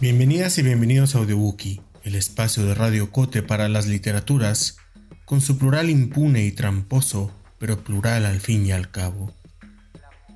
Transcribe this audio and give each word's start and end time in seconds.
Bienvenidas 0.00 0.56
y 0.56 0.62
bienvenidos 0.62 1.14
a 1.14 1.18
Audiobookie, 1.18 1.82
el 2.04 2.14
espacio 2.14 2.64
de 2.64 2.74
Radio 2.74 3.12
Cote 3.12 3.42
para 3.42 3.68
las 3.68 3.86
literaturas, 3.86 4.78
con 5.26 5.42
su 5.42 5.58
plural 5.58 5.90
impune 5.90 6.46
y 6.46 6.52
tramposo, 6.52 7.30
pero 7.58 7.84
plural 7.84 8.24
al 8.24 8.40
fin 8.40 8.64
y 8.64 8.72
al 8.72 8.90
cabo. 8.90 9.34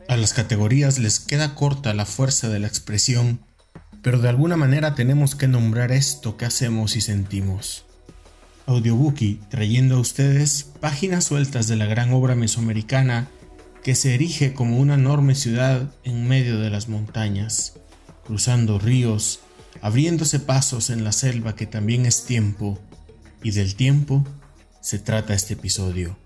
A 0.07 0.19
las 0.19 0.35
categorías 0.35 0.99
les 0.99 1.19
queda 1.19 1.55
corta 1.55 1.95
la 1.95 2.05
fuerza 2.05 2.51
de 2.51 2.59
la 2.59 2.67
expresión, 2.67 3.41
pero 4.03 4.19
de 4.19 4.29
alguna 4.29 4.59
manera 4.59 4.95
tenemos 4.95 5.35
que 5.35 5.49
nombrar 5.49 5.93
esto 5.93 6.37
que 6.37 6.45
hacemos 6.45 6.95
y 6.95 7.01
sentimos. 7.01 7.87
Audiobookie 8.67 9.41
trayendo 9.49 9.97
a 9.97 10.01
ustedes 10.01 10.65
páginas 10.81 11.25
sueltas 11.25 11.69
de 11.69 11.77
la 11.77 11.87
gran 11.87 12.13
obra 12.13 12.35
mesoamericana 12.35 13.29
que 13.83 13.95
se 13.95 14.15
erige 14.15 14.53
como 14.53 14.77
una 14.77 14.97
enorme 14.97 15.35
ciudad 15.35 15.91
en 16.05 16.29
medio 16.29 16.59
de 16.59 16.69
las 16.69 16.91
montañas, 16.91 17.79
cruzando 18.27 18.79
ríos, 18.79 19.41
abriéndose 19.81 20.41
pasos 20.41 20.91
en 20.91 21.05
la 21.05 21.13
selva 21.13 21.55
que 21.55 21.67
también 21.67 22.07
es 22.07 22.25
tiempo, 22.25 22.79
y 23.43 23.51
del 23.51 23.75
tiempo 23.75 24.25
se 24.81 24.99
trata 24.99 25.35
este 25.35 25.55
episodio. 25.55 26.17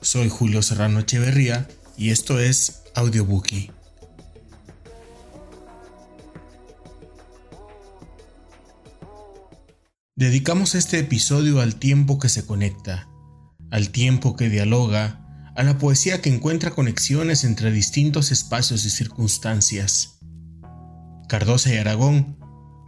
Soy 0.00 0.28
Julio 0.28 0.62
Serrano 0.62 1.00
Echeverría 1.00 1.66
y 1.96 2.10
esto 2.10 2.38
es 2.38 2.82
Audiobookie. 2.94 3.70
Dedicamos 10.14 10.74
este 10.74 10.98
episodio 10.98 11.60
al 11.60 11.76
tiempo 11.76 12.18
que 12.18 12.28
se 12.28 12.46
conecta, 12.46 13.08
al 13.70 13.90
tiempo 13.90 14.36
que 14.36 14.48
dialoga, 14.48 15.52
a 15.56 15.62
la 15.62 15.78
poesía 15.78 16.20
que 16.20 16.32
encuentra 16.32 16.70
conexiones 16.70 17.44
entre 17.44 17.72
distintos 17.72 18.30
espacios 18.30 18.84
y 18.84 18.90
circunstancias 18.90 20.13
Cardosa 21.28 21.72
y 21.72 21.78
Aragón 21.78 22.36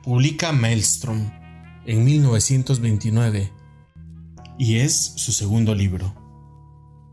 publica 0.03 0.53
Maelstrom 0.53 1.31
en 1.87 2.05
1929 2.05 3.53
y 4.59 4.77
es 4.77 5.15
su 5.17 5.33
segundo 5.33 5.75
libro. 5.75 6.15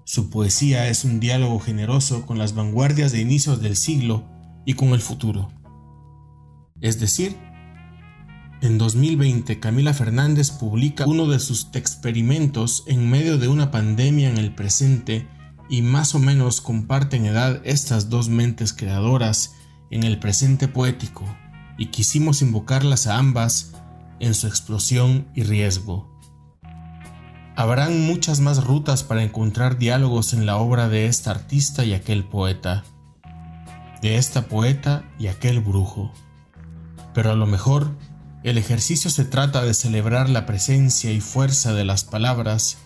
Su 0.05 0.29
poesía 0.29 0.89
es 0.89 1.05
un 1.05 1.21
diálogo 1.21 1.59
generoso 1.59 2.25
con 2.25 2.37
las 2.37 2.55
vanguardias 2.55 3.13
de 3.13 3.21
inicios 3.21 3.61
del 3.61 3.77
siglo 3.77 4.25
y 4.65 4.73
con 4.73 4.89
el 4.89 4.99
futuro. 4.99 5.51
Es 6.81 6.99
decir, 6.99 7.37
en 8.61 8.77
2020 8.77 9.61
Camila 9.61 9.93
Fernández 9.93 10.51
publica 10.51 11.05
uno 11.05 11.27
de 11.27 11.39
sus 11.39 11.69
experimentos 11.73 12.83
en 12.87 13.09
medio 13.09 13.37
de 13.37 13.47
una 13.47 13.71
pandemia 13.71 14.29
en 14.29 14.37
el 14.37 14.53
presente 14.53 15.27
y 15.69 15.81
más 15.81 16.15
o 16.15 16.19
menos 16.19 16.59
comparten 16.59 17.25
edad 17.25 17.61
estas 17.63 18.09
dos 18.09 18.27
mentes 18.27 18.73
creadoras 18.73 19.55
en 19.93 20.03
el 20.03 20.17
presente 20.17 20.67
poético 20.67 21.23
y 21.77 21.87
quisimos 21.87 22.41
invocarlas 22.41 23.05
a 23.05 23.19
ambas 23.19 23.73
en 24.19 24.33
su 24.33 24.47
explosión 24.47 25.27
y 25.35 25.43
riesgo. 25.43 26.11
Habrán 27.55 28.01
muchas 28.01 28.39
más 28.39 28.63
rutas 28.63 29.03
para 29.03 29.21
encontrar 29.21 29.77
diálogos 29.77 30.33
en 30.33 30.47
la 30.47 30.57
obra 30.57 30.89
de 30.89 31.05
esta 31.05 31.29
artista 31.29 31.85
y 31.85 31.93
aquel 31.93 32.23
poeta, 32.23 32.83
de 34.01 34.17
esta 34.17 34.47
poeta 34.47 35.03
y 35.19 35.27
aquel 35.27 35.61
brujo. 35.61 36.11
Pero 37.13 37.29
a 37.29 37.35
lo 37.35 37.45
mejor 37.45 37.95
el 38.41 38.57
ejercicio 38.57 39.11
se 39.11 39.25
trata 39.25 39.63
de 39.63 39.75
celebrar 39.75 40.27
la 40.27 40.47
presencia 40.47 41.11
y 41.11 41.21
fuerza 41.21 41.71
de 41.71 41.85
las 41.85 42.03
palabras, 42.03 42.79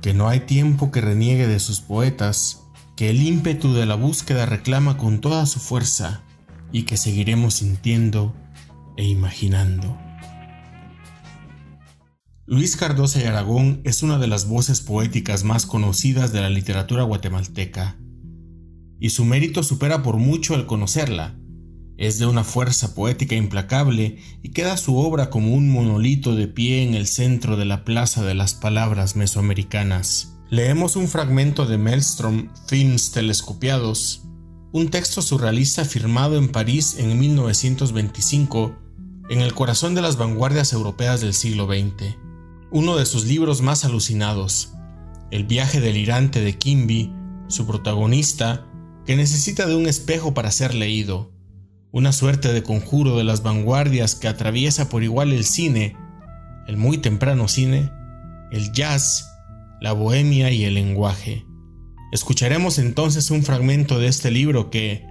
que 0.00 0.14
no 0.14 0.28
hay 0.28 0.38
tiempo 0.38 0.92
que 0.92 1.00
reniegue 1.00 1.48
de 1.48 1.58
sus 1.58 1.80
poetas, 1.80 2.60
que 2.94 3.10
el 3.10 3.20
ímpetu 3.20 3.72
de 3.72 3.84
la 3.84 3.96
búsqueda 3.96 4.46
reclama 4.46 4.96
con 4.96 5.20
toda 5.20 5.44
su 5.46 5.58
fuerza, 5.58 6.22
y 6.72 6.84
que 6.84 6.96
seguiremos 6.96 7.54
sintiendo 7.54 8.34
e 8.96 9.04
imaginando. 9.04 9.98
Luis 12.46 12.76
Cardosa 12.76 13.20
y 13.20 13.24
Aragón 13.24 13.80
es 13.84 14.02
una 14.02 14.18
de 14.18 14.26
las 14.26 14.48
voces 14.48 14.80
poéticas 14.80 15.44
más 15.44 15.64
conocidas 15.64 16.32
de 16.32 16.40
la 16.40 16.50
literatura 16.50 17.04
guatemalteca, 17.04 17.96
y 18.98 19.10
su 19.10 19.24
mérito 19.24 19.62
supera 19.62 20.02
por 20.02 20.16
mucho 20.16 20.54
al 20.54 20.66
conocerla. 20.66 21.36
Es 21.98 22.18
de 22.18 22.26
una 22.26 22.44
fuerza 22.44 22.94
poética 22.94 23.36
implacable 23.36 24.18
y 24.42 24.50
queda 24.50 24.76
su 24.76 24.96
obra 24.96 25.30
como 25.30 25.54
un 25.54 25.70
monolito 25.70 26.34
de 26.34 26.48
pie 26.48 26.82
en 26.82 26.94
el 26.94 27.06
centro 27.06 27.56
de 27.56 27.64
la 27.64 27.84
Plaza 27.84 28.24
de 28.24 28.34
las 28.34 28.54
Palabras 28.54 29.14
Mesoamericanas. 29.14 30.38
Leemos 30.50 30.96
un 30.96 31.08
fragmento 31.08 31.66
de 31.66 31.78
Maelstrom 31.78 32.48
Films 32.66 33.12
Telescopiados, 33.12 34.22
un 34.72 34.88
texto 34.88 35.20
surrealista 35.20 35.84
firmado 35.84 36.38
en 36.38 36.48
París 36.48 36.96
en 36.98 37.18
1925, 37.20 38.74
en 39.28 39.42
el 39.42 39.52
corazón 39.52 39.94
de 39.94 40.00
las 40.00 40.16
vanguardias 40.16 40.72
europeas 40.72 41.20
del 41.20 41.34
siglo 41.34 41.66
XX. 41.66 42.16
Uno 42.70 42.96
de 42.96 43.04
sus 43.04 43.26
libros 43.26 43.60
más 43.60 43.84
alucinados, 43.84 44.72
El 45.30 45.44
viaje 45.44 45.80
delirante 45.80 46.40
de 46.40 46.56
Kimby, 46.56 47.12
su 47.48 47.66
protagonista, 47.66 48.66
que 49.06 49.16
necesita 49.16 49.66
de 49.66 49.76
un 49.76 49.86
espejo 49.86 50.32
para 50.32 50.50
ser 50.50 50.74
leído, 50.74 51.32
una 51.90 52.12
suerte 52.12 52.52
de 52.52 52.62
conjuro 52.62 53.16
de 53.18 53.24
las 53.24 53.42
vanguardias 53.42 54.14
que 54.14 54.28
atraviesa 54.28 54.88
por 54.88 55.02
igual 55.02 55.32
el 55.32 55.44
cine, 55.44 55.96
el 56.66 56.78
muy 56.78 56.96
temprano 56.96 57.46
cine, 57.48 57.90
el 58.50 58.72
jazz, 58.72 59.26
la 59.82 59.92
bohemia 59.92 60.50
y 60.50 60.64
el 60.64 60.74
lenguaje. 60.74 61.44
Escucharemos 62.12 62.78
entonces 62.78 63.30
un 63.30 63.42
fragmento 63.42 63.98
de 63.98 64.06
este 64.06 64.30
libro 64.30 64.68
que 64.68 65.06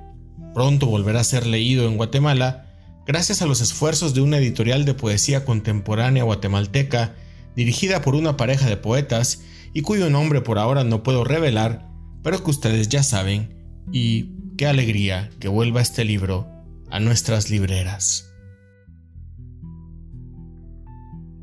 pronto 0.54 0.86
volverá 0.86 1.22
a 1.22 1.24
ser 1.24 1.48
leído 1.48 1.88
en 1.88 1.98
Guatemala 1.98 2.68
gracias 3.08 3.42
a 3.42 3.48
los 3.48 3.60
esfuerzos 3.60 4.14
de 4.14 4.22
una 4.22 4.38
editorial 4.38 4.86
de 4.86 4.94
poesía 4.94 5.44
contemporánea 5.44 6.24
guatemalteca 6.24 7.16
dirigida 7.56 8.04
por 8.04 8.14
una 8.14 8.38
pareja 8.38 8.70
de 8.70 8.78
poetas 8.78 9.42
y 9.74 9.82
cuyo 9.82 10.12
nombre 10.12 10.42
por 10.42 10.60
ahora 10.60 10.84
no 10.84 11.02
puedo 11.02 11.24
revelar, 11.24 11.90
pero 12.22 12.44
que 12.44 12.52
ustedes 12.52 12.88
ya 12.88 13.02
saben, 13.02 13.84
y 13.92 14.36
qué 14.56 14.68
alegría 14.68 15.32
que 15.40 15.48
vuelva 15.48 15.82
este 15.82 16.06
libro 16.06 16.48
a 16.92 17.00
nuestras 17.00 17.50
libreras. 17.50 18.32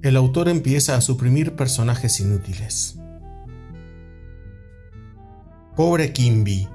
El 0.03 0.17
autor 0.17 0.49
empieza 0.49 0.95
a 0.95 1.01
suprimir 1.01 1.57
personajes 1.57 2.21
inútiles. 2.21 2.98
Pobre 5.79 6.13
Kimby. 6.13 6.67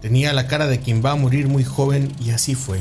Tenía 0.00 0.32
la 0.32 0.46
cara 0.46 0.68
de 0.68 0.80
quien 0.80 1.04
va 1.04 1.10
a 1.10 1.16
morir 1.16 1.48
muy 1.48 1.64
joven 1.64 2.10
y 2.18 2.30
así 2.30 2.54
fue. 2.54 2.80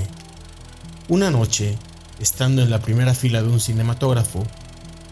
Una 1.09 1.29
noche, 1.29 1.77
estando 2.21 2.61
en 2.61 2.69
la 2.69 2.79
primera 2.79 3.13
fila 3.13 3.41
de 3.41 3.49
un 3.49 3.59
cinematógrafo, 3.59 4.45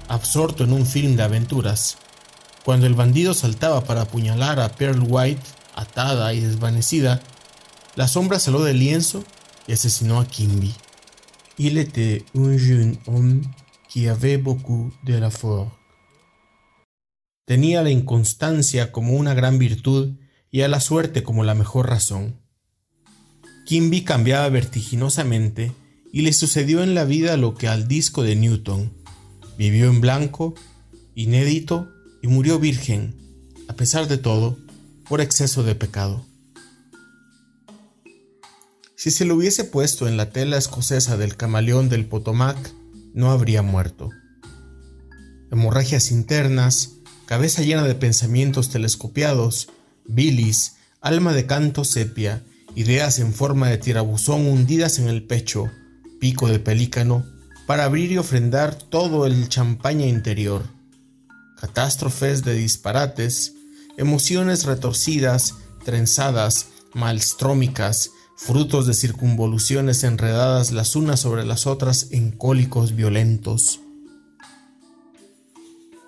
absorto 0.08 0.64
en 0.64 0.72
un 0.72 0.86
film 0.86 1.18
de 1.18 1.24
aventuras, 1.24 1.98
cuando 2.64 2.88
el 2.88 2.94
bandido 2.94 3.34
saltaba 3.34 3.84
para 3.84 4.04
apuñalar 4.04 4.62
a 4.62 4.70
Pearl 4.70 5.04
White, 5.06 5.44
atada 5.76 6.34
y 6.34 6.40
desvanecida, 6.40 7.22
la 7.98 8.08
sombra 8.08 8.40
salió 8.40 8.64
del 8.64 8.80
lienzo 8.80 9.26
y 9.68 9.74
asesinó 9.74 10.22
a 10.22 10.26
Kimby. 10.26 10.74
Il 11.58 11.78
était 11.78 12.24
un 12.34 12.58
jeune 12.58 12.98
homme 13.08 13.42
qui 13.90 14.08
avait 14.08 14.42
beaucoup 14.42 14.94
de 15.04 15.20
la 15.20 15.32
force. 15.32 15.74
Tenía 17.46 17.84
la 17.84 17.90
inconstancia 17.90 18.94
como 18.94 19.18
una 19.18 19.34
gran 19.34 19.60
virtud 19.60 20.16
y 20.56 20.62
a 20.62 20.70
la 20.70 20.80
suerte 20.80 21.22
como 21.22 21.44
la 21.44 21.54
mejor 21.54 21.90
razón. 21.90 22.40
Kimby 23.66 24.06
cambiaba 24.06 24.48
vertiginosamente 24.48 25.74
y 26.14 26.22
le 26.22 26.32
sucedió 26.32 26.82
en 26.82 26.96
la 26.96 27.04
vida 27.04 27.36
lo 27.36 27.56
que 27.56 27.68
al 27.68 27.90
disco 27.90 28.24
de 28.24 28.38
Newton. 28.38 28.94
Vivió 29.58 29.90
en 29.90 30.00
blanco, 30.00 30.56
inédito 31.14 31.92
y 32.22 32.28
murió 32.28 32.58
virgen, 32.58 33.18
a 33.68 33.74
pesar 33.74 34.08
de 34.08 34.18
todo, 34.18 34.58
por 35.10 35.20
exceso 35.20 35.62
de 35.64 35.76
pecado. 35.76 36.26
Si 38.96 39.12
se 39.12 39.26
lo 39.26 39.36
hubiese 39.36 39.66
puesto 39.66 40.08
en 40.08 40.16
la 40.16 40.30
tela 40.30 40.58
escocesa 40.58 41.18
del 41.18 41.36
camaleón 41.36 41.90
del 41.90 42.06
Potomac, 42.06 42.58
no 43.14 43.30
habría 43.30 43.62
muerto. 43.62 44.10
Hemorragias 45.52 46.12
internas, 46.12 46.94
cabeza 47.26 47.62
llena 47.62 47.84
de 47.84 47.96
pensamientos 47.96 48.70
telescopiados, 48.70 49.68
bilis, 50.08 50.76
alma 51.02 51.34
de 51.34 51.46
canto 51.46 51.86
sepia, 51.86 52.44
ideas 52.76 53.20
en 53.20 53.34
forma 53.34 53.70
de 53.70 53.78
tirabuzón 53.78 54.48
hundidas 54.48 55.00
en 55.00 55.08
el 55.08 55.24
pecho, 55.24 55.72
pico 56.20 56.48
de 56.48 56.60
pelícano, 56.60 57.26
para 57.66 57.86
abrir 57.86 58.12
y 58.12 58.18
ofrendar 58.18 58.76
todo 58.76 59.26
el 59.26 59.50
champaña 59.50 60.06
interior. 60.06 60.64
Catástrofes 61.60 62.44
de 62.44 62.54
disparates, 62.54 63.54
emociones 63.98 64.66
retorcidas, 64.66 65.56
trenzadas, 65.84 66.68
malstrómicas, 66.94 68.12
frutos 68.36 68.86
de 68.86 68.94
circunvoluciones 68.94 70.04
enredadas 70.04 70.72
las 70.72 70.96
unas 70.96 71.22
sobre 71.22 71.46
las 71.46 71.66
otras 71.68 72.08
en 72.12 72.32
cólicos 72.32 72.96
violentos. 72.96 73.80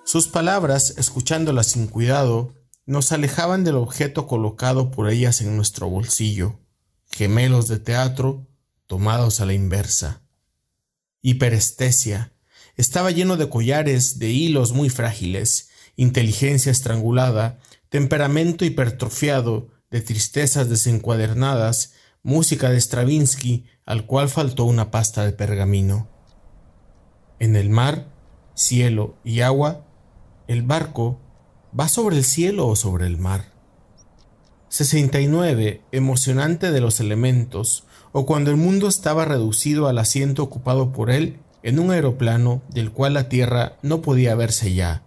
Sus 0.04 0.28
palabras, 0.28 0.94
escuchándolas 0.96 1.68
sin 1.68 1.86
cuidado, 1.86 2.54
nos 2.88 3.12
alejaban 3.12 3.64
del 3.64 3.76
objeto 3.76 4.26
colocado 4.26 4.90
por 4.90 5.10
ellas 5.10 5.42
en 5.42 5.54
nuestro 5.54 5.90
bolsillo, 5.90 6.58
gemelos 7.04 7.68
de 7.68 7.78
teatro, 7.78 8.48
tomados 8.86 9.42
a 9.42 9.44
la 9.44 9.52
inversa. 9.52 10.22
Hiperestesia. 11.20 12.32
Estaba 12.76 13.10
lleno 13.10 13.36
de 13.36 13.50
collares 13.50 14.18
de 14.18 14.30
hilos 14.30 14.72
muy 14.72 14.88
frágiles, 14.88 15.68
inteligencia 15.96 16.72
estrangulada, 16.72 17.60
temperamento 17.90 18.64
hipertrofiado, 18.64 19.68
de 19.90 20.00
tristezas 20.00 20.70
desencuadernadas, 20.70 21.92
música 22.22 22.70
de 22.70 22.80
Stravinsky, 22.80 23.66
al 23.84 24.06
cual 24.06 24.30
faltó 24.30 24.64
una 24.64 24.90
pasta 24.90 25.26
de 25.26 25.32
pergamino. 25.32 26.08
En 27.38 27.54
el 27.54 27.68
mar, 27.68 28.10
cielo 28.54 29.18
y 29.24 29.42
agua, 29.42 29.86
el 30.46 30.62
barco 30.62 31.20
va 31.78 31.88
sobre 31.88 32.16
el 32.16 32.24
cielo 32.24 32.66
o 32.66 32.76
sobre 32.76 33.06
el 33.06 33.18
mar. 33.18 33.52
69. 34.68 35.82
Emocionante 35.92 36.70
de 36.70 36.80
los 36.80 37.00
elementos, 37.00 37.84
o 38.12 38.26
cuando 38.26 38.50
el 38.50 38.56
mundo 38.56 38.88
estaba 38.88 39.24
reducido 39.24 39.88
al 39.88 39.98
asiento 39.98 40.42
ocupado 40.42 40.92
por 40.92 41.10
él 41.10 41.38
en 41.62 41.78
un 41.78 41.90
aeroplano 41.90 42.62
del 42.68 42.92
cual 42.92 43.14
la 43.14 43.28
tierra 43.28 43.76
no 43.82 44.02
podía 44.02 44.34
verse 44.34 44.74
ya, 44.74 45.02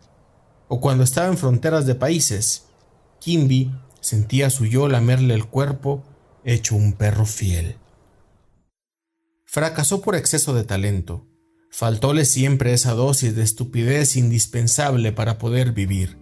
o 0.67 0.79
cuando 0.79 1.03
estaba 1.03 1.27
en 1.27 1.37
fronteras 1.37 1.85
de 1.85 1.95
países, 1.95 2.65
Kimby 3.19 3.71
sentía 3.99 4.49
su 4.49 4.65
yo 4.65 4.87
lamerle 4.87 5.33
el 5.33 5.45
cuerpo 5.45 6.03
hecho 6.43 6.75
un 6.75 6.93
perro 6.93 7.25
fiel. 7.25 7.75
Fracasó 9.45 10.01
por 10.01 10.15
exceso 10.15 10.53
de 10.53 10.63
talento. 10.63 11.27
Faltóle 11.69 12.25
siempre 12.25 12.73
esa 12.73 12.93
dosis 12.93 13.35
de 13.35 13.43
estupidez 13.43 14.15
indispensable 14.15 15.11
para 15.11 15.37
poder 15.37 15.73
vivir. 15.73 16.20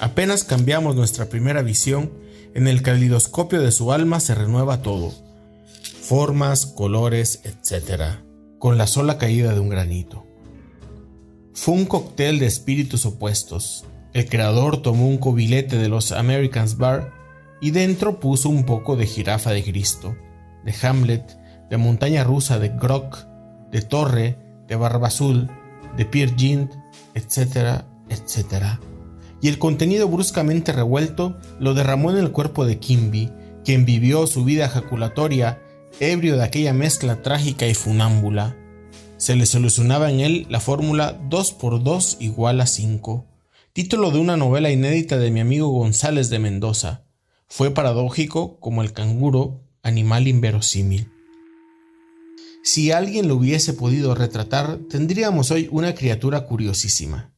Apenas 0.00 0.44
cambiamos 0.44 0.94
nuestra 0.94 1.26
primera 1.26 1.62
visión, 1.62 2.12
en 2.54 2.68
el 2.68 2.82
calidoscopio 2.82 3.60
de 3.60 3.72
su 3.72 3.92
alma 3.92 4.20
se 4.20 4.34
renueva 4.34 4.82
todo. 4.82 5.12
Formas, 6.00 6.66
colores, 6.66 7.40
etc. 7.44 8.18
Con 8.58 8.78
la 8.78 8.86
sola 8.86 9.18
caída 9.18 9.52
de 9.52 9.60
un 9.60 9.68
granito. 9.68 10.26
Fue 11.52 11.74
un 11.74 11.86
cóctel 11.86 12.38
de 12.38 12.46
espíritus 12.46 13.04
opuestos. 13.06 13.84
El 14.12 14.28
creador 14.28 14.82
tomó 14.82 15.08
un 15.08 15.18
cobilete 15.18 15.76
de 15.76 15.88
los 15.88 16.12
Americans 16.12 16.76
Bar 16.76 17.12
y 17.60 17.72
dentro 17.72 18.20
puso 18.20 18.48
un 18.48 18.64
poco 18.64 18.96
de 18.96 19.06
jirafa 19.06 19.50
de 19.50 19.64
Cristo, 19.64 20.16
de 20.64 20.74
Hamlet, 20.82 21.38
de 21.68 21.76
montaña 21.76 22.22
rusa 22.24 22.58
de 22.58 22.68
Grock, 22.68 23.26
de 23.70 23.82
Torre, 23.82 24.38
de 24.68 24.76
Barba 24.76 25.08
Azul, 25.08 25.50
de 25.96 26.04
Pierre 26.04 26.34
Gint, 26.36 26.72
etcétera, 27.14 27.86
etcétera. 28.08 28.80
Y 29.40 29.48
el 29.48 29.58
contenido 29.58 30.08
bruscamente 30.08 30.72
revuelto 30.72 31.36
lo 31.60 31.74
derramó 31.74 32.10
en 32.10 32.18
el 32.18 32.32
cuerpo 32.32 32.66
de 32.66 32.78
Kimby, 32.78 33.30
quien 33.64 33.84
vivió 33.84 34.26
su 34.26 34.44
vida 34.44 34.66
ejaculatoria 34.66 35.62
ebrio 36.00 36.36
de 36.36 36.44
aquella 36.44 36.72
mezcla 36.72 37.22
trágica 37.22 37.66
y 37.66 37.74
funámbula. 37.74 38.56
Se 39.16 39.34
le 39.36 39.46
solucionaba 39.46 40.10
en 40.10 40.20
él 40.20 40.46
la 40.48 40.60
fórmula 40.60 41.20
2 41.28 41.52
por 41.52 41.82
2 41.82 42.18
igual 42.20 42.60
a 42.60 42.66
5, 42.66 43.26
título 43.72 44.10
de 44.10 44.18
una 44.18 44.36
novela 44.36 44.70
inédita 44.70 45.18
de 45.18 45.30
mi 45.30 45.40
amigo 45.40 45.68
González 45.68 46.30
de 46.30 46.38
Mendoza. 46.38 47.04
Fue 47.48 47.72
paradójico 47.72 48.60
como 48.60 48.82
el 48.82 48.92
canguro, 48.92 49.62
animal 49.82 50.28
inverosímil. 50.28 51.10
Si 52.62 52.92
alguien 52.92 53.28
lo 53.28 53.36
hubiese 53.36 53.72
podido 53.72 54.14
retratar, 54.14 54.78
tendríamos 54.90 55.50
hoy 55.50 55.68
una 55.72 55.94
criatura 55.94 56.44
curiosísima. 56.44 57.32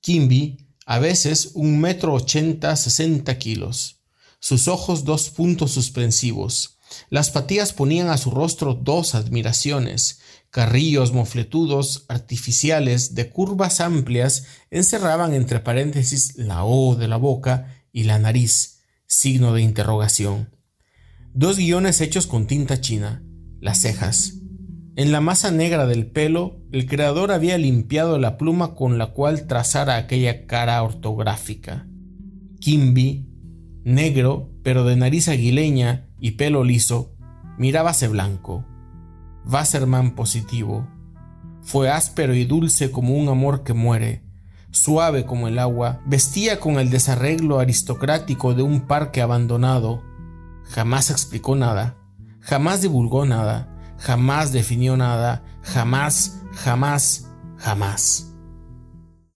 Kimby, 0.00 0.67
a 0.90 0.98
veces 0.98 1.50
un 1.52 1.78
metro 1.80 2.14
ochenta, 2.14 2.74
sesenta 2.74 3.36
kilos. 3.36 4.00
Sus 4.40 4.68
ojos 4.68 5.04
dos 5.04 5.28
puntos 5.28 5.72
suspensivos. 5.72 6.78
Las 7.10 7.28
patillas 7.28 7.74
ponían 7.74 8.08
a 8.08 8.16
su 8.16 8.30
rostro 8.30 8.72
dos 8.72 9.14
admiraciones. 9.14 10.20
Carrillos 10.48 11.12
mofletudos 11.12 12.06
artificiales 12.08 13.14
de 13.14 13.28
curvas 13.28 13.82
amplias 13.82 14.44
encerraban 14.70 15.34
entre 15.34 15.60
paréntesis 15.60 16.36
la 16.36 16.64
O 16.64 16.94
de 16.94 17.06
la 17.06 17.18
boca 17.18 17.84
y 17.92 18.04
la 18.04 18.18
nariz, 18.18 18.78
signo 19.06 19.52
de 19.52 19.60
interrogación. 19.60 20.56
Dos 21.34 21.58
guiones 21.58 22.00
hechos 22.00 22.26
con 22.26 22.46
tinta 22.46 22.80
china, 22.80 23.22
las 23.60 23.82
cejas, 23.82 24.36
en 24.98 25.12
la 25.12 25.20
masa 25.20 25.52
negra 25.52 25.86
del 25.86 26.10
pelo, 26.10 26.56
el 26.72 26.88
creador 26.88 27.30
había 27.30 27.56
limpiado 27.56 28.18
la 28.18 28.36
pluma 28.36 28.74
con 28.74 28.98
la 28.98 29.12
cual 29.12 29.46
trazara 29.46 29.94
aquella 29.94 30.44
cara 30.48 30.82
ortográfica. 30.82 31.86
Kimby, 32.58 33.28
negro, 33.84 34.50
pero 34.64 34.82
de 34.82 34.96
nariz 34.96 35.28
aguileña 35.28 36.08
y 36.18 36.32
pelo 36.32 36.64
liso, 36.64 37.14
mirábase 37.58 38.08
blanco. 38.08 38.64
Wasserman 39.46 40.16
positivo. 40.16 40.88
Fue 41.62 41.88
áspero 41.90 42.34
y 42.34 42.44
dulce 42.44 42.90
como 42.90 43.14
un 43.14 43.28
amor 43.28 43.62
que 43.62 43.74
muere, 43.74 44.24
suave 44.72 45.26
como 45.26 45.46
el 45.46 45.60
agua, 45.60 46.00
vestía 46.06 46.58
con 46.58 46.80
el 46.80 46.90
desarreglo 46.90 47.60
aristocrático 47.60 48.52
de 48.52 48.64
un 48.64 48.80
parque 48.80 49.22
abandonado. 49.22 50.02
Jamás 50.64 51.12
explicó 51.12 51.54
nada, 51.54 51.96
jamás 52.40 52.82
divulgó 52.82 53.26
nada, 53.26 53.77
jamás 53.98 54.52
definió 54.52 54.96
nada, 54.96 55.44
jamás, 55.62 56.40
jamás, 56.52 57.28
jamás. 57.56 58.32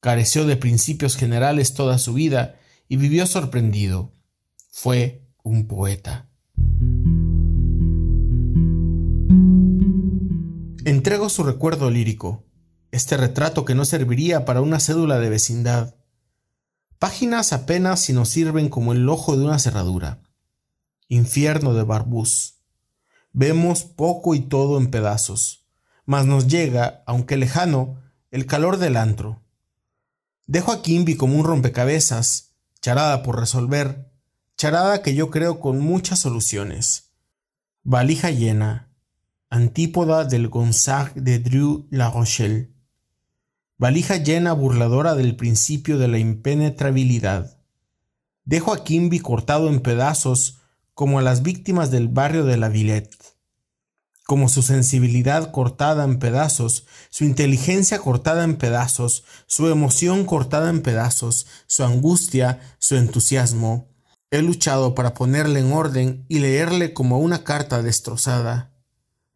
Careció 0.01 0.47
de 0.47 0.57
principios 0.57 1.17
generales 1.17 1.75
toda 1.75 1.99
su 1.99 2.15
vida 2.15 2.57
y 2.89 2.97
vivió 2.97 3.27
sorprendido. 3.27 4.13
Fue 4.71 5.29
un 5.43 5.67
poeta. 5.67 6.29
Entrego 10.85 11.29
su 11.29 11.45
recuerdo 11.45 11.91
lírico, 11.91 12.45
este 12.91 13.17
retrato 13.17 13.65
que 13.65 13.77
no 13.77 13.85
serviría 13.85 14.45
para 14.45 14.61
una 14.61 14.81
cédula 14.81 15.19
de 15.21 15.31
vecindad. 15.31 15.95
Páginas 16.99 17.53
apenas 17.53 18.01
si 18.01 18.13
nos 18.13 18.29
sirven 18.29 18.69
como 18.69 18.93
el 18.93 19.09
ojo 19.09 19.37
de 19.37 19.45
una 19.45 19.59
cerradura. 19.59 20.23
Infierno 21.09 21.75
de 21.75 21.85
Barbús. 21.85 22.62
Vemos 23.33 23.85
poco 23.85 24.35
y 24.35 24.41
todo 24.41 24.79
en 24.79 24.91
pedazos, 24.91 25.67
mas 26.05 26.27
nos 26.27 26.49
llega, 26.49 27.03
aunque 27.07 27.37
lejano, 27.37 28.01
el 28.31 28.47
calor 28.47 28.77
del 28.77 28.97
antro. 28.97 29.43
Dejo 30.47 30.73
a 30.73 30.83
Kimby 30.83 31.17
como 31.17 31.39
un 31.39 31.45
rompecabezas, 31.45 32.57
charada 32.81 33.23
por 33.23 33.39
resolver, 33.39 34.13
charada 34.57 35.03
que 35.03 35.15
yo 35.15 35.31
creo 35.31 35.61
con 35.61 35.81
muchas 35.81 36.19
soluciones. 36.19 37.13
Valija 37.85 38.31
llena, 38.31 38.93
antípoda 39.49 40.25
del 40.25 40.49
Gonzague 40.49 41.21
de 41.21 41.39
Drew 41.39 41.87
La 41.91 42.11
Rochelle. 42.11 42.73
Valija 43.79 44.17
llena 44.17 44.53
burladora 44.53 45.15
del 45.15 45.37
principio 45.37 45.99
de 45.99 46.09
la 46.09 46.19
impenetrabilidad. 46.19 47.59
Dejo 48.45 48.73
a 48.73 48.85
Kimby 48.85 49.21
cortado 49.21 49.69
en 49.69 49.81
pedazos 49.81 50.59
como 50.95 51.19
a 51.19 51.23
las 51.23 51.43
víctimas 51.43 51.91
del 51.91 52.09
barrio 52.09 52.45
de 52.45 52.57
la 52.57 52.69
Villette, 52.69 53.17
como 54.33 54.49
su 54.49 54.63
sensibilidad 54.63 55.51
cortada 55.51 56.05
en 56.05 56.19
pedazos, 56.19 56.87
su 57.11 57.25
inteligencia 57.25 57.99
cortada 57.99 58.45
en 58.45 58.57
pedazos, 58.57 59.25
su 59.47 59.69
emoción 59.69 60.25
cortada 60.25 60.71
en 60.71 60.81
pedazos, 60.81 61.47
su 61.67 61.85
angustia, 61.85 62.59
su 62.79 62.97
entusiasmo. 62.97 63.91
He 64.31 64.41
luchado 64.41 64.95
para 64.95 65.13
ponerle 65.13 65.61
en 65.61 65.71
orden 65.75 66.25
y 66.31 66.39
leerle 66.39 66.95
como 66.95 67.19
una 67.19 67.45
carta 67.45 67.83
destrozada. 67.83 68.73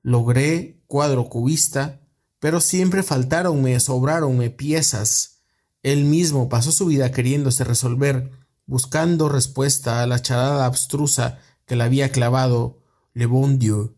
Logré 0.01 0.83
cuadro 0.87 1.29
cubista, 1.29 2.01
pero 2.39 2.63
siempre 2.63 3.03
faltaronme, 3.03 3.79
sobráronme 3.81 4.49
piezas. 4.49 5.43
Él 5.83 6.05
mismo 6.05 6.49
pasó 6.49 6.73
su 6.73 6.87
vida 6.87 7.13
queriéndose 7.13 7.65
resolver, 7.65 8.31
buscando 8.65 9.29
respuesta 9.29 10.01
a 10.03 10.07
la 10.07 10.23
charada 10.23 10.65
abstrusa 10.65 11.39
que 11.67 11.77
le 11.77 11.85
había 11.85 12.11
clavado 12.11 12.79
Le 13.13 13.27
Bon 13.27 13.59
Dieu, 13.59 13.96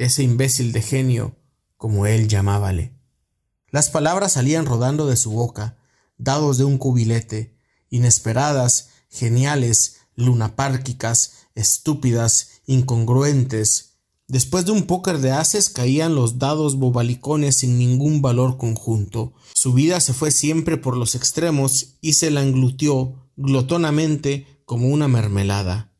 ese 0.00 0.22
imbécil 0.22 0.72
de 0.72 0.80
genio, 0.80 1.36
como 1.76 2.06
él 2.06 2.26
llamábale. 2.26 2.94
Las 3.70 3.90
palabras 3.90 4.32
salían 4.32 4.64
rodando 4.64 5.06
de 5.06 5.16
su 5.16 5.30
boca, 5.30 5.76
dados 6.16 6.56
de 6.56 6.64
un 6.64 6.78
cubilete, 6.78 7.54
inesperadas, 7.90 8.88
geniales, 9.10 9.98
lunapárquicas, 10.16 11.46
estúpidas, 11.54 12.62
incongruentes. 12.66 13.98
Después 14.26 14.64
de 14.64 14.72
un 14.72 14.84
póker 14.84 15.18
de 15.18 15.32
haces 15.32 15.68
caían 15.68 16.14
los 16.14 16.38
dados 16.38 16.76
bobalicones 16.76 17.56
sin 17.56 17.78
ningún 17.78 18.22
valor 18.22 18.56
conjunto. 18.56 19.34
Su 19.54 19.74
vida 19.74 20.00
se 20.00 20.14
fue 20.14 20.30
siempre 20.30 20.78
por 20.78 20.96
los 20.96 21.14
extremos 21.14 21.96
y 22.00 22.14
se 22.14 22.30
la 22.30 22.42
englutió 22.42 23.28
glotonamente 23.36 24.46
como 24.64 24.88
una 24.88 25.08
mermelada. 25.08 25.92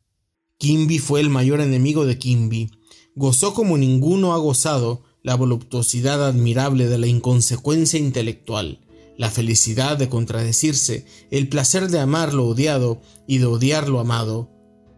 Kimby 0.57 0.97
fue 0.97 1.19
el 1.19 1.29
mayor 1.29 1.61
enemigo 1.61 2.05
de 2.05 2.17
Kimby. 2.17 2.71
Gozó 3.15 3.53
como 3.53 3.77
ninguno 3.77 4.33
ha 4.33 4.37
gozado 4.37 5.03
la 5.21 5.35
voluptuosidad 5.35 6.25
admirable 6.25 6.87
de 6.87 6.97
la 6.97 7.07
inconsecuencia 7.07 7.99
intelectual, 7.99 8.79
la 9.17 9.29
felicidad 9.29 9.97
de 9.97 10.07
contradecirse, 10.07 11.05
el 11.29 11.49
placer 11.49 11.89
de 11.89 11.99
amar 11.99 12.33
lo 12.33 12.47
odiado 12.47 13.01
y 13.27 13.39
de 13.39 13.45
odiar 13.45 13.89
lo 13.89 13.99
amado. 13.99 14.49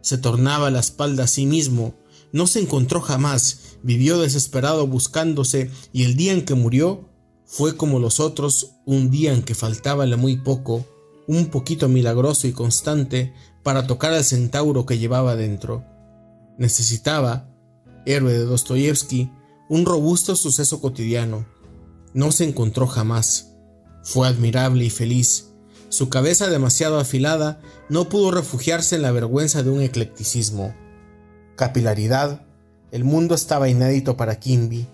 Se 0.02 0.18
tornaba 0.18 0.70
la 0.70 0.80
espalda 0.80 1.24
a 1.24 1.28
sí 1.28 1.46
mismo, 1.46 1.96
no 2.32 2.46
se 2.46 2.60
encontró 2.60 3.02
jamás, 3.02 3.78
vivió 3.82 4.20
desesperado 4.20 4.86
buscándose 4.88 5.72
y 5.92 6.04
el 6.04 6.16
día 6.16 6.34
en 6.34 6.46
que 6.46 6.54
murió 6.54 7.10
fue 7.46 7.76
como 7.76 8.00
los 8.00 8.20
otros, 8.20 8.72
un 8.86 9.12
día 9.12 9.34
en 9.34 9.44
que 9.44 9.56
faltábale 9.56 10.18
muy 10.18 10.38
poco, 10.38 10.86
un 11.28 11.48
poquito 11.48 11.88
milagroso 11.88 12.48
y 12.48 12.52
constante 12.52 13.34
para 13.64 13.88
tocar 13.88 14.14
al 14.14 14.24
centauro 14.24 14.86
que 14.86 14.98
llevaba 14.98 15.36
dentro. 15.36 15.84
Necesitaba, 16.58 17.53
héroe 18.06 18.34
de 18.34 18.46
Dostoyevsky, 18.46 19.32
un 19.70 19.86
robusto 19.86 20.36
suceso 20.36 20.82
cotidiano. 20.82 21.46
No 22.14 22.32
se 22.32 22.44
encontró 22.44 22.88
jamás. 22.88 23.54
Fue 24.04 24.28
admirable 24.28 24.86
y 24.86 24.90
feliz. 24.90 25.50
Su 25.90 26.10
cabeza 26.10 26.50
demasiado 26.50 27.00
afilada 27.00 27.62
no 27.90 28.10
pudo 28.10 28.32
refugiarse 28.32 28.96
en 28.96 29.02
la 29.02 29.12
vergüenza 29.12 29.64
de 29.64 29.70
un 29.70 29.82
eclecticismo 29.82 30.74
capilaridad, 31.56 32.46
el 32.92 33.04
mundo 33.04 33.36
estaba 33.36 33.70
inédito 33.70 34.18
para 34.18 34.36
Kimby, 34.36 34.88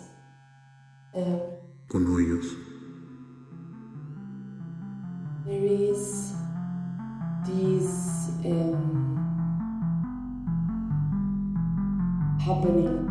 uh, 1.14 1.38
con 1.88 2.06
hoyos. 2.06 2.46
There 5.44 5.66
is 5.66 6.32
this 7.46 8.30
um, 8.44 9.16
happening. 12.40 13.08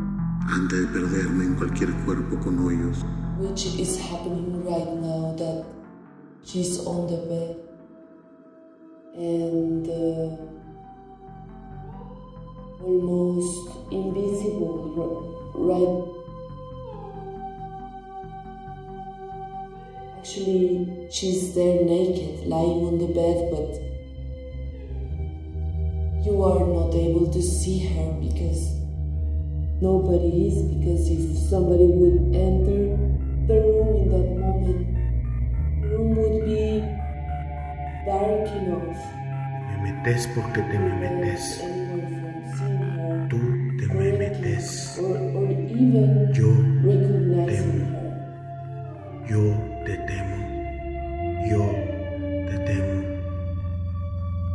Antes 0.50 0.82
de 0.82 0.88
perderme 0.88 1.46
en 1.46 1.56
cualquier 1.56 1.92
cuerpo 2.06 2.40
con 2.44 2.60
hoyos. 2.60 3.04
Which 3.40 3.80
is 3.80 4.00
happening 4.00 4.64
right 4.66 4.94
now 5.02 5.36
that 5.38 5.66
she's 6.44 6.80
on 6.86 7.08
the 7.08 7.18
bed 7.28 7.58
and. 9.16 9.88
Uh, 9.88 10.54
almost 12.84 13.70
invisible, 13.92 15.52
right? 15.56 16.04
Actually, 20.18 21.08
she's 21.12 21.54
there 21.56 21.84
naked, 21.84 22.46
lying 22.46 22.86
on 22.86 22.98
the 22.98 23.08
bed, 23.08 23.52
but 23.52 23.93
you 26.24 26.42
are 26.42 26.66
not 26.66 26.96
able 26.96 27.30
to 27.30 27.42
see 27.42 27.80
her 27.80 28.14
because 28.22 28.72
nobody 29.82 30.48
is. 30.48 30.62
Because 30.72 31.10
if 31.10 31.38
somebody 31.50 31.86
would 31.86 32.34
enter 32.34 32.96
the 33.48 33.60
room 33.60 33.90
in 34.00 34.08
that 34.08 34.30
moment, 34.40 34.88
the 35.82 35.88
room 35.90 36.16
would 36.16 36.46
be 36.46 36.80
dark 38.08 38.48
enough. 38.56 39.02
Me 39.84 39.92
metes 39.92 40.28
porque 40.34 40.62
te 40.72 40.80
me 40.80 40.94
metes. 40.96 41.62
Tú 43.30 43.40
te 43.78 43.86
me 43.94 44.14
metes. 44.14 44.98
Yo 46.34 46.50
temo. 47.48 47.84
Yo 49.28 49.42
te 49.86 49.98
temo. 50.08 50.38
Yo 51.50 51.64
te 52.48 52.58
temo. 52.66 52.98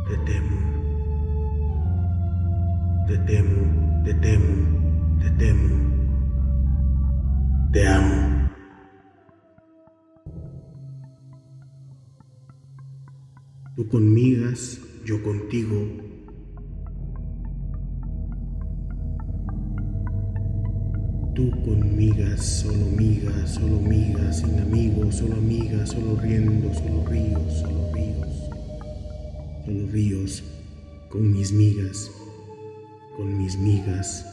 Te 0.07 0.15
temo. 0.25 0.58
Te 3.09 3.17
temo. 3.17 4.03
Te 4.03 4.13
temo. 4.13 5.19
Te 5.19 5.29
temo. 5.31 5.69
Te 7.73 7.87
amo. 7.87 8.49
Tú 13.75 13.87
conmigas, 13.87 14.79
yo 15.05 15.23
contigo 15.23 15.87
Tú 21.33 21.49
con 21.65 21.95
migas, 21.97 22.45
solo 22.45 22.85
migas, 22.95 23.55
solo 23.55 23.79
migas, 23.79 24.41
sin 24.41 24.59
amigos, 24.59 25.15
solo 25.15 25.37
amigas, 25.37 25.89
solo 25.89 26.15
riendo, 26.21 26.71
solo 26.75 27.07
ríos, 27.07 27.53
solo 27.53 27.91
ríos, 27.91 28.49
solo 29.65 29.87
ríos, 29.89 30.43
con 31.09 31.31
mis 31.31 31.53
migas, 31.53 32.11
con 33.19 33.37
mis 33.37 33.57
migas, 33.57 34.23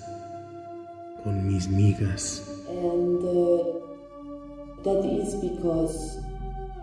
con 1.24 1.44
mis 1.44 1.68
migas. 1.68 2.42
And 2.68 3.20
uh, 3.20 3.64
that 4.84 5.04
is 5.04 5.34
because 5.34 6.20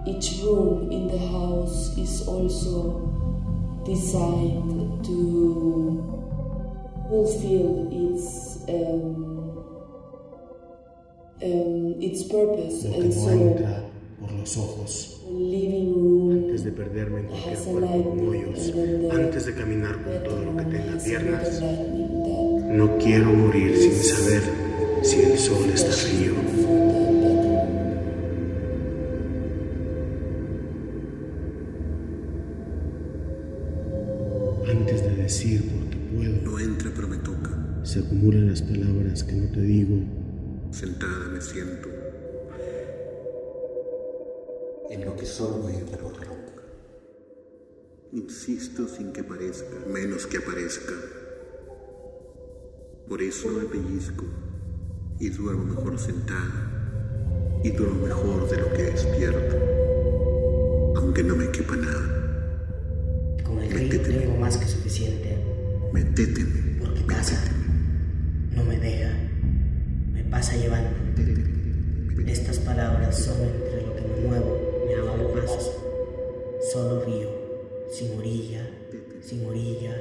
each 0.06 0.42
room 0.44 0.92
in 0.92 1.08
the 1.08 1.18
house 1.18 1.98
is 1.98 2.28
also 2.28 3.08
designed 3.86 5.06
to 5.06 6.04
fulfill 7.08 7.88
its 7.90 8.66
um, 8.68 9.64
um, 11.42 12.02
its 12.02 12.24
purpose. 12.24 12.84
No 12.84 12.98
entra 13.32 13.82
por 14.20 14.32
los 14.34 14.58
ojos. 14.58 15.22
Antes 16.54 16.66
de 16.66 16.72
perderme 16.72 17.22
en 17.22 17.26
cualquier 17.26 17.58
cuerpo 17.58 18.10
con 18.12 18.30
hoyos, 18.30 18.74
antes 19.12 19.48
de 19.48 19.56
caminar 19.56 19.96
con 20.04 20.24
todo 20.24 20.46
lo 20.46 20.56
que 20.56 20.66
tenga 20.66 21.04
piernas, 21.04 21.60
no 21.60 22.96
quiero 23.00 23.34
morir 23.34 23.76
sin 23.76 23.96
saber 23.96 24.44
si 25.02 25.22
el 25.22 25.40
sol 25.40 25.68
está 25.74 25.92
frío. 25.92 26.34
Antes 34.70 35.02
de 35.02 35.16
decir 35.24 35.72
porque 35.72 35.98
puedo, 36.16 36.40
no 36.44 36.60
entra 36.60 36.92
pero 36.96 37.08
me 37.08 37.18
toca. 37.18 37.50
Se 37.82 37.98
acumulan 37.98 38.46
las 38.46 38.62
palabras 38.62 39.24
que 39.24 39.34
no 39.34 39.52
te 39.52 39.62
digo 39.62 39.98
Sentada 40.70 41.30
me 41.34 41.42
siento 41.42 42.03
en 44.94 45.06
lo 45.06 45.16
que 45.16 45.26
solo 45.26 45.66
de 45.66 45.74
por 45.98 46.14
boca. 46.14 46.28
Insisto 48.12 48.88
sin 48.88 49.12
que 49.12 49.24
parezca, 49.24 49.76
menos 49.88 50.28
que 50.28 50.38
aparezca. 50.38 50.94
Por 53.10 53.22
eso 53.24 53.50
me 53.50 53.66
pellizco 53.66 54.26
y 55.20 55.30
duermo 55.30 55.64
mejor 55.74 55.98
sentada 55.98 57.60
y 57.64 57.72
duermo 57.72 58.06
mejor 58.06 58.48
de 58.50 58.58
lo 58.58 58.72
que 58.72 58.84
despierto, 58.84 59.58
aunque 60.96 61.24
no 61.24 61.36
me 61.38 61.50
quepa 61.50 61.76
nada. 61.76 63.40
Con 63.44 63.60
el 63.60 63.72
río 63.72 64.00
tengo 64.00 64.38
más 64.38 64.58
que 64.58 64.68
suficiente. 64.68 65.44
Metéteme. 65.92 66.80
Porque 66.80 67.02
pasa. 67.02 67.44
No 68.52 68.64
me 68.64 68.80
deja. 68.80 69.12
Me 70.12 70.24
pasa 70.26 70.56
llevando. 70.56 70.92
Estas 72.28 72.60
palabras 72.60 73.18
son 73.18 73.63
sin 79.34 79.46
orilla, 79.48 79.96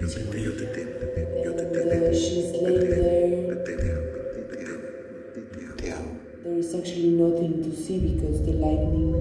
Yo 0.00 0.08
sin 0.08 0.26
te, 0.30 0.42
yo 0.42 0.52
te, 0.52 0.64
orilla. 0.64 0.72
te, 0.72 1.06
te, 1.06 1.42
yo 1.44 1.52
te, 1.54 1.64
te, 1.64 1.80
And 1.80 2.02
uh, 2.04 2.12
she's 2.14 2.52
laying 2.62 2.90
there. 2.90 3.64
te, 3.64 3.72
te 3.76 3.90
amo, 3.90 4.08
te 4.52 4.58
amo, 4.66 5.76
te 5.76 5.90
amo. 5.92 6.10
There 6.44 6.58
is 6.58 6.74
actually 6.74 7.08
nothing 7.10 7.62
to 7.64 7.74
see 7.74 7.98
because 7.98 8.42
the 8.44 8.52
lightning 8.52 9.14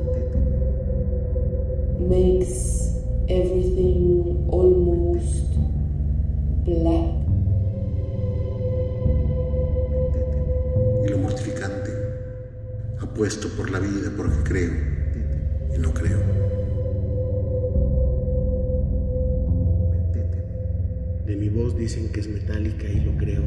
De 21.25 21.35
mi 21.35 21.49
voz 21.49 21.75
dicen 21.75 22.11
que 22.11 22.19
es 22.19 22.27
metálica 22.27 22.87
y 22.87 22.99
lo 22.99 23.17
creo. 23.17 23.41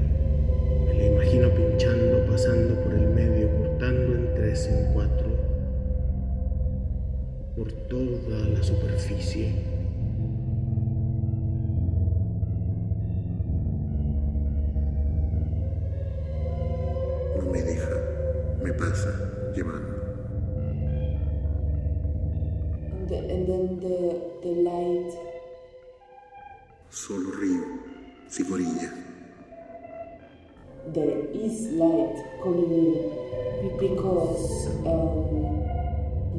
Me 0.88 0.94
la 0.94 1.06
imagino 1.06 1.48
pinchando, 1.54 2.26
pasando 2.26 2.74
por 2.82 2.92
el 2.92 3.06
medio, 3.10 3.48
cortando 3.56 4.16
en 4.16 4.34
tres, 4.34 4.66
en 4.66 4.92
cuatro, 4.92 5.28
por 7.54 7.70
toda 7.70 8.48
la 8.48 8.62
superficie. 8.64 9.77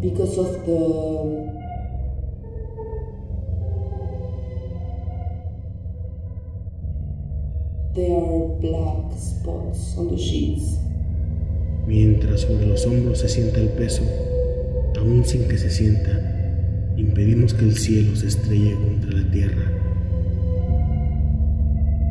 Because 0.02 0.38
of 0.38 0.66
the 0.66 1.50
there 7.96 8.16
are 8.16 8.48
black 8.62 9.18
spots 9.18 9.98
on 9.98 10.10
the 10.10 10.18
sheets 10.18 10.80
Mientras 11.90 12.42
sobre 12.42 12.68
los 12.68 12.86
hombros 12.86 13.18
se 13.18 13.28
sienta 13.28 13.60
el 13.60 13.70
peso, 13.70 14.04
aún 15.00 15.26
sin 15.26 15.48
que 15.48 15.58
se 15.58 15.72
sienta, 15.72 16.12
impedimos 16.96 17.56
que 17.56 17.66
el 17.66 17.76
cielo 17.76 18.16
se 18.16 18.28
estrelle 18.28 18.76
contra 18.76 19.12
la 19.20 19.32
tierra. 19.32 19.72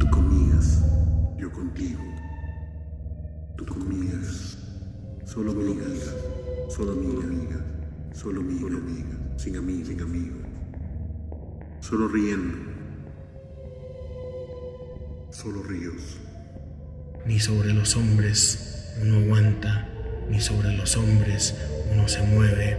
Tú 0.00 0.10
conmigas, 0.10 0.84
yo 1.38 1.52
contigo. 1.52 2.00
Tú 3.56 3.66
conmigas, 3.66 4.58
solo 5.24 5.52
amigas, 5.52 6.12
solo 6.66 6.90
amigas, 6.94 7.07
solo 8.28 8.42
amigas, 8.42 8.60
solo 8.60 8.78
amigas, 8.78 9.42
sin 9.42 9.56
amigos, 9.56 9.88
sin 9.88 10.00
amigos. 10.02 10.38
Solo 11.80 12.08
riendo, 12.08 12.58
solo 15.30 15.62
ríos. 15.62 16.18
Ni 17.24 17.40
sobre 17.40 17.72
los 17.72 17.96
hombres 17.96 18.92
uno 19.02 19.16
aguanta, 19.16 19.88
ni 20.28 20.40
sobre 20.40 20.76
los 20.76 20.94
hombres 20.98 21.54
uno 21.90 22.06
se 22.06 22.22
mueve. 22.22 22.76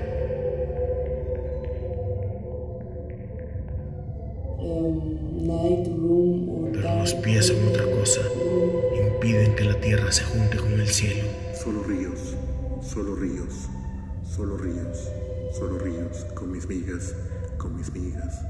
Pero 6.73 6.95
los 6.95 7.13
pies 7.15 7.47
son 7.47 7.67
otra 7.69 7.85
cosa, 7.85 8.21
impiden 9.15 9.55
que 9.55 9.63
la 9.63 9.81
tierra 9.81 10.11
se 10.11 10.25
junte 10.25 10.57
con 10.57 10.73
el 10.73 10.87
cielo. 10.87 11.27
Solo 11.55 11.81
ríos, 11.83 12.35
solo 12.83 13.15
ríos, 13.15 13.67
solo 14.23 14.55
ríos, 14.57 15.09
solo 15.51 15.79
ríos, 15.79 16.25
con 16.35 16.51
mis 16.51 16.67
migas, 16.67 17.15
con 17.57 17.75
mis 17.75 17.93
migas, 17.93 18.41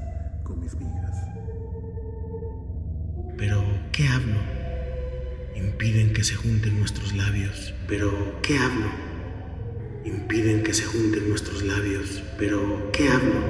con 0.42 0.60
mis 0.60 0.74
migas. 0.74 1.16
Pero, 3.36 3.62
¿qué 3.92 4.06
hablo? 4.06 4.40
Impiden 5.54 6.12
que 6.12 6.24
se 6.24 6.34
junten 6.34 6.78
nuestros 6.78 7.14
labios. 7.14 7.74
Pero, 7.88 8.10
¿qué 8.42 8.58
hablo? 8.58 8.86
Impiden 10.04 10.62
que 10.62 10.74
se 10.74 10.84
junten 10.84 11.28
nuestros 11.28 11.62
labios. 11.62 12.22
Pero, 12.38 12.90
¿qué 12.92 13.08
hablo? 13.08 13.40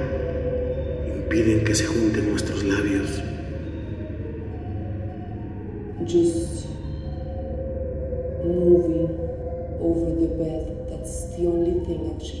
Impiden 1.15 1.63
que 1.63 1.75
se 1.75 1.85
junten 1.85 2.29
nuestros 2.29 2.63
labios. 2.63 3.21
just 6.07 6.67
moving 8.43 9.07
over 9.79 10.15
the 10.19 10.27
bed. 10.35 10.89
That's 10.89 11.35
the 11.35 11.45
only 11.45 11.85
thing 11.85 12.15
actually 12.15 12.40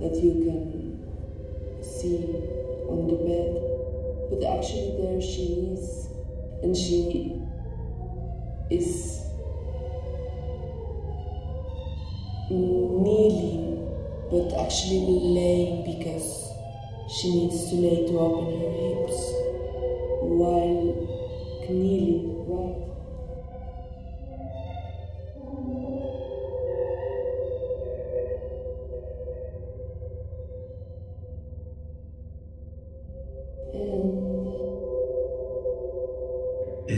that 0.00 0.14
you 0.22 0.32
can 0.44 1.82
see 1.82 2.18
on 2.88 3.06
the 3.06 3.16
bed. 3.26 3.50
But 4.30 4.44
actually, 4.58 4.96
there 5.00 5.20
she 5.20 5.72
is, 5.72 6.08
and 6.62 6.76
she 6.76 7.40
is 8.70 9.18
kneeling, 12.50 13.88
but 14.30 14.52
actually 14.64 15.20
laying 15.20 15.84
because 15.84 16.48
she 17.10 17.34
needs 17.34 17.70
to 17.70 17.76
lay 17.76 18.06
to 18.06 18.18
open 18.18 18.60
her 18.60 18.70
hips 18.70 19.20
while 20.22 21.08
kneeling, 21.68 22.44
right? 22.48 22.97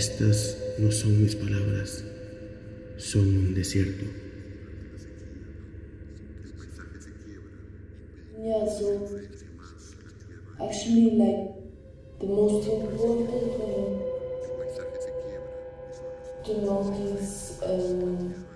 Estas 0.00 0.56
no 0.78 0.90
son 0.90 1.22
mis 1.22 1.36
palabras, 1.36 2.02
son 2.96 3.28
un 3.28 3.54
desierto. 3.54 4.06
yeah, 8.42 8.64
so 8.64 8.86
actually, 10.64 11.10
like 11.10 11.52
the 12.18 12.24
most 12.24 12.66
important 12.66 13.28
thing 13.28 13.50
to 16.46 16.52
notice 16.64 17.60
um, 17.62 18.46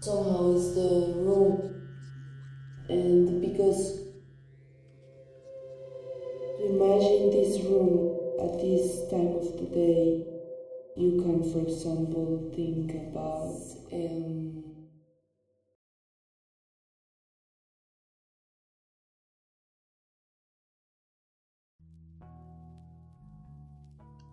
somehow 0.00 0.56
is 0.56 0.74
the 0.74 1.14
room, 1.18 1.86
and 2.88 3.40
because 3.40 4.07
at 7.68 8.60
this 8.60 9.08
time 9.10 9.36
of 9.36 9.44
the 9.58 9.66
day, 9.74 10.24
you 10.96 11.20
can, 11.20 11.44
for 11.52 11.60
example, 11.68 12.50
think 12.54 12.94
about. 12.94 13.60
Um, 13.92 14.64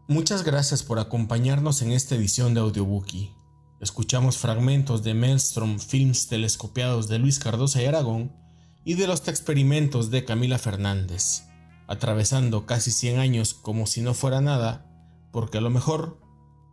Muchas 0.07 0.43
gracias 0.43 0.83
por 0.83 0.99
acompañarnos 0.99 1.81
en 1.81 1.91
esta 1.91 2.15
edición 2.15 2.53
de 2.53 2.61
Audiobookie. 2.61 3.31
Escuchamos 3.81 4.37
fragmentos 4.37 5.03
de 5.03 5.13
Maelstrom 5.13 5.79
Films 5.79 6.27
telescopiados 6.27 7.09
de 7.09 7.19
Luis 7.19 7.39
Cardosa 7.39 7.81
y 7.81 7.85
Aragón 7.85 8.31
y 8.85 8.93
de 8.93 9.07
los 9.07 9.27
experimentos 9.27 10.11
de 10.11 10.23
Camila 10.23 10.59
Fernández, 10.59 11.43
atravesando 11.87 12.65
casi 12.65 12.91
100 12.91 13.19
años 13.19 13.53
como 13.53 13.87
si 13.87 14.01
no 14.01 14.13
fuera 14.13 14.41
nada, 14.41 14.85
porque 15.31 15.57
a 15.57 15.61
lo 15.61 15.69
mejor 15.69 16.19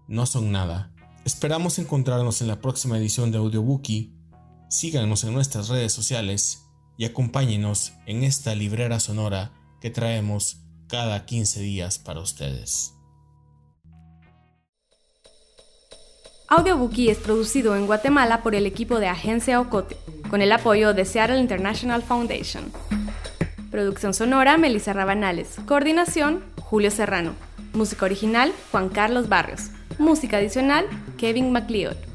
no 0.08 0.26
son 0.26 0.52
nada. 0.52 0.92
Esperamos 1.24 1.78
encontrarnos 1.78 2.40
en 2.40 2.48
la 2.48 2.60
próxima 2.60 2.98
edición 2.98 3.30
de 3.30 3.38
Audiobookie. 3.38 4.12
Síganos 4.68 5.24
en 5.24 5.34
nuestras 5.34 5.68
redes 5.68 5.92
sociales 5.92 6.64
y 6.96 7.04
acompáñenos 7.04 7.92
en 8.06 8.24
esta 8.24 8.54
librera 8.54 9.00
sonora 9.00 9.52
que 9.80 9.90
traemos 9.90 10.58
cada 10.88 11.24
15 11.24 11.60
días 11.60 11.98
para 11.98 12.20
ustedes. 12.20 12.94
Audiobookie 16.48 17.08
es 17.08 17.16
producido 17.16 17.76
en 17.76 17.86
Guatemala 17.86 18.42
por 18.42 18.54
el 18.54 18.66
equipo 18.66 19.00
de 19.00 19.08
Agencia 19.08 19.58
Ocote, 19.58 19.96
con 20.28 20.42
el 20.42 20.52
apoyo 20.52 20.92
de 20.92 21.06
Seattle 21.06 21.40
International 21.40 22.02
Foundation. 22.02 22.70
Producción 23.72 24.12
sonora, 24.12 24.58
Melissa 24.58 24.92
Rabanales. 24.92 25.56
Coordinación, 25.66 26.44
Julio 26.60 26.90
Serrano. 26.90 27.32
Música 27.72 28.04
original, 28.04 28.52
Juan 28.70 28.90
Carlos 28.90 29.30
Barrios. 29.30 29.70
Música 29.98 30.36
adicional, 30.36 30.84
Kevin 31.16 31.52
MacLeod. 31.52 32.11